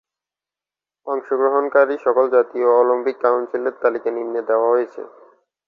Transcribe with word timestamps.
অংশগ্রহণকারী 1.07 1.95
সকল 2.05 2.25
জাতীয় 2.35 2.67
অলিম্পিক 2.79 3.15
কাউন্সিলের 3.23 3.75
তালিকা 3.81 4.09
নিম্নে 4.11 4.41
দেয়া 4.47 4.67
হয়েছে। 4.67 5.01